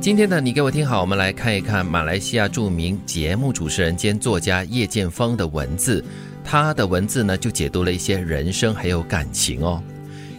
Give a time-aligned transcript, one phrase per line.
[0.00, 6.02] 今天的你给我听好，我们来看一看马来西亚著名节目主持人兼作家叶剑锋的文字。
[6.44, 9.82] 他的文字呢，就解读了一些人生还有感情哦。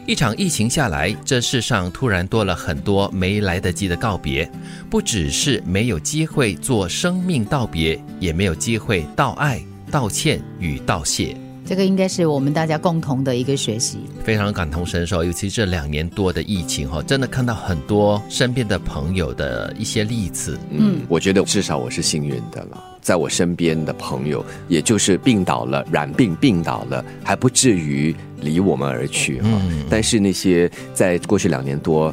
[0.08, 4.50] 一场疫情下来，这世上突然多了很多没来得及的告别，
[4.90, 11.36] 不只是没有机会做生命道别，也没有机会道爱、道歉与道谢。
[11.70, 15.24] 这个应该是我们大家共同的一个学习，非常感同身受。
[15.24, 20.58] 尤其这两年多的疫情哈，真的看到很多身边的朋友的一些例子。
[20.72, 29.49] 嗯，我觉得至少我是幸运的了，在我身边的朋友，也就是病倒了、染病病倒了，还不至于离我们而去哈。
[29.91, 32.12] 但是那些在过去两年多。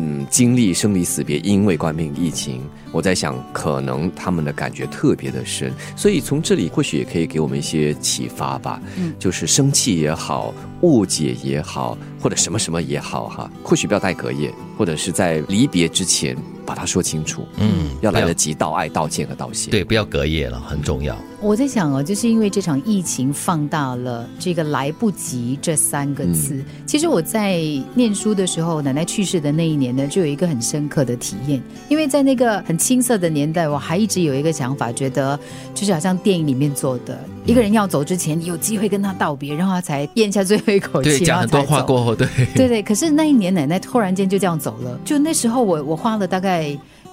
[0.00, 2.62] 嗯，经历生离死别，因为冠病疫情，
[2.92, 8.80] 我在想，可能他们的感觉特别的深，所以从这里或许也可以给我们一些启发吧。
[8.96, 16.36] 嗯，就是生气也好，误解也好，或者什么什么也好，哈，或许不要带隔夜，或者是在离别之前
[16.68, 17.46] 把它说清楚。
[17.56, 19.70] 嗯，要来得及道爱、道歉和道谢。
[19.70, 21.16] 对，不要隔夜了，很重要。
[21.40, 26.62] 我在想哦，就是因为这场疫情放大了这个“来不及”这三个字。
[26.84, 27.62] 其实我在
[27.94, 31.62] 念书的时候，奶奶去世的那一年呢，就有一个很深刻的体验。
[31.88, 35.38] 因为在那个很青涩的年代，我还一直有一个想法，觉得
[35.74, 42.82] 就是好像电影里面做的，一个人要走之前，你有机会跟他道别，然后他才咽下最后一口气，讲很多话过后，对对对。
[42.82, 44.98] 可是那一年，奶奶突然间就这样走了。
[45.04, 46.57] 就那时候，我我花了大概。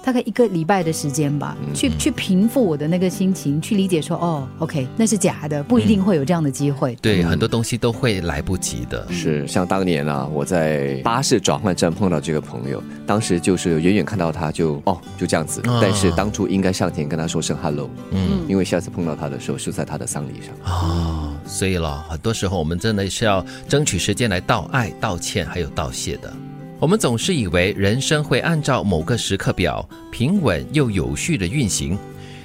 [0.04, 6.94] 大概一个礼拜的时间吧，去去平复我的那个心情，去理解说，哦，OK，那是假的，不一定会有这样的机会。
[7.02, 9.04] 对，很多东西都会来不及的。
[9.10, 15.60] 是，像当年啊，我在巴士转换站碰到这个朋友，当时就是远远看到他就，哦，就这样子。
[15.82, 20.54] 但是当初应该上前跟他说声 hello，嗯，因为下次碰到他的时候是在他的丧礼上。
[20.72, 26.32] 哦，所以了，很多时候我们真的是要争取时间来道爱、道歉还有道谢的。
[26.78, 31.98] 我们总是以为人生会按照某个时刻表平稳又有序的运行，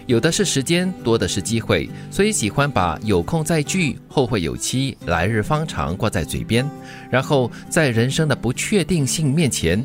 [0.05, 6.65] 有的是时间，多的是机会，所以喜欢把“有空再聚，后会有期，来日方长”挂在嘴边。
[7.09, 9.83] 然后在人生的不确定性面前，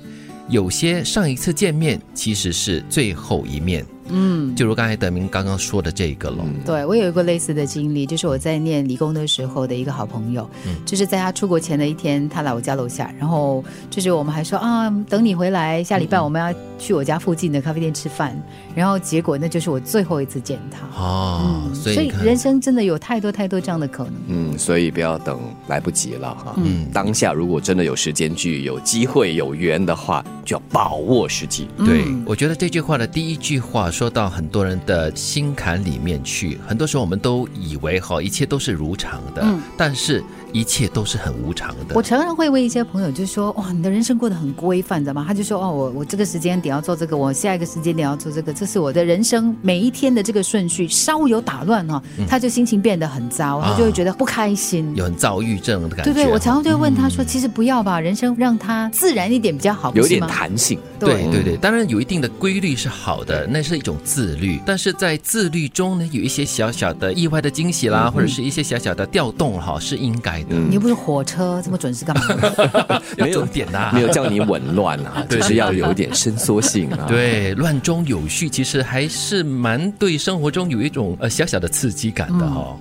[0.49, 3.85] 有些上一次见面其实是最后一面。
[4.09, 6.45] 嗯，就如刚才德明刚刚说的这个了。
[6.65, 10.49] 对我有一个类似的经历，就是我在念理工的时候的一个好朋友，
[10.85, 18.37] 就是在他出国前的一天，他来我家楼下，然后就是我们还说啊，等你回来，下礼拜我们要去我家附近的咖啡店吃饭，
[18.75, 20.87] 然后结果那就是我最后一次见他。
[21.01, 24.15] 哦，所以人生真的有太多太多这样的可能。
[24.29, 25.39] 嗯，所以不要等
[25.69, 26.55] 来不及了哈。
[26.59, 31.69] 嗯，当下如果真的有时间去、有机会、有缘的话，就要把握时机。
[31.85, 33.91] 对，我觉得这句话的第一句话。
[33.91, 39.45] 说到很多人的心坎里面去，很多时候我们都以为哈一切都是如常的，
[39.77, 40.23] 但是。
[40.53, 41.95] 一切都是很无常的。
[41.95, 50.89] 我常常会问一些朋友，就说：“哇，你的人生过得很规范，知道吗？”他就说：“哦，我我这个时间点要做这个，我下一个时间点要做这个，这是我的人生每一天的这个顺序。
[50.89, 64.59] 稍有打乱哈，他就心情变得很糟，他就会觉得不开心，有很躁郁症的感觉。”对对，我常常就会问他说：“其实不要吧，人生让它自然一点比较好，有点弹性。”对对对，当然有一定的规律是好的，那是一种自律。
[64.65, 70.57] 但是在自律中呢，有一些小小的意外的惊喜啦，或者是一些小小的调动哈，是应该的。
[70.57, 71.23] 你又不是火。
[71.27, 73.03] 车这么准时干嘛？
[73.19, 77.05] 没有点呐，没有叫你紊乱啊， 就是要有一点伸缩性啊。
[77.09, 82.77] 对，乱中有序，其实还是蛮对生活中有一种呃小小的刺激感的哈。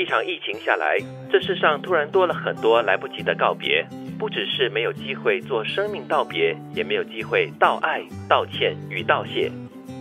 [0.00, 0.96] 一场疫情下来，
[1.30, 3.86] 这世上突然多了很多来不及的告别，
[4.18, 9.52] 不只是没有机会做生命道别，也没有机会道爱、道歉与道谢。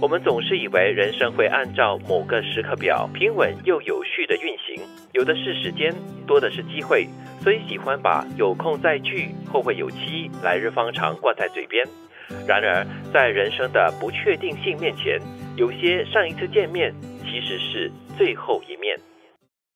[0.02, 5.94] 我们总是以为人生会按照某个时刻表平稳又有序的运行，有的是时间，
[6.26, 7.06] 多的是机会，
[7.44, 11.86] 所以喜欢把“有空再聚，后会有期，来日方长”挂在嘴边。
[12.48, 15.20] 然而，在人生的不确定性面前，
[15.58, 16.94] 有些上一次见面
[17.26, 18.98] 其实是最后一面。